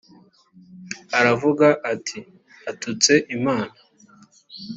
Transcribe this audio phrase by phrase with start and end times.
[1.19, 2.19] aravuga ati
[2.71, 3.75] atutse imana